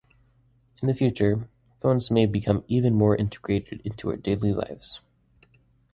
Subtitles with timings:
[0.81, 1.47] In the future,
[1.79, 4.99] phones may become even more integrated into our daily lives.